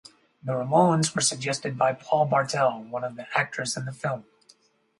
[0.41, 4.25] The Ramones were suggested by Paul Bartel, one of the actors in the film.